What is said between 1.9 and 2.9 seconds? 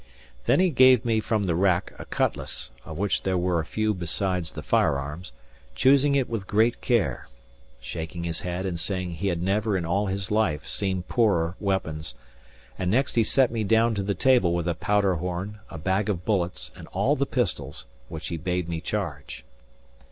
a cutlass